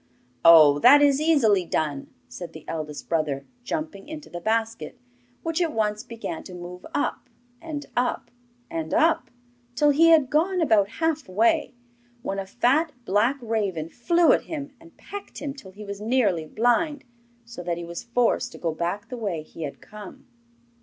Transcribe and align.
'Oh, 0.43 0.79
that 0.79 0.99
is 1.03 1.21
easily 1.21 1.63
done,' 1.63 2.11
said 2.27 2.53
the 2.53 2.65
eldest 2.67 3.07
brother, 3.07 3.45
jumping 3.63 4.07
into 4.07 4.31
the 4.31 4.39
basket, 4.41 4.97
which 5.43 5.61
at 5.61 5.71
once 5.73 6.01
began 6.01 6.41
to 6.45 6.55
move 6.55 6.87
up, 6.95 7.29
and 7.61 7.85
up, 7.95 8.31
and 8.67 8.95
up 8.95 9.29
till 9.75 9.91
he 9.91 10.07
had 10.07 10.31
gone 10.31 10.59
about 10.59 10.89
half 11.03 11.29
way, 11.29 11.75
when 12.23 12.39
a 12.39 12.47
fat 12.47 12.93
black 13.05 13.37
raven 13.43 13.89
flew 13.89 14.31
at 14.31 14.45
him 14.45 14.71
and 14.79 14.97
pecked 14.97 15.37
him 15.37 15.53
till 15.53 15.69
he 15.69 15.85
was 15.85 16.01
nearly 16.01 16.47
blind, 16.47 17.03
so 17.45 17.61
that 17.61 17.77
he 17.77 17.85
was 17.85 18.01
forced 18.03 18.51
to 18.53 18.57
go 18.57 18.73
back 18.73 19.07
the 19.07 19.17
way 19.17 19.43
he 19.43 19.61
had 19.61 19.81
come. 19.81 20.25